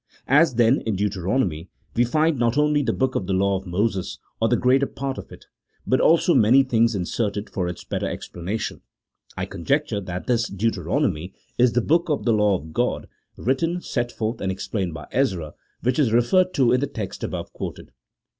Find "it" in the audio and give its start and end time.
5.31-5.45